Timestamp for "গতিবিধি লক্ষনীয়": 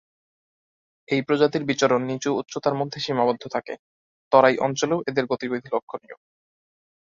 5.25-6.17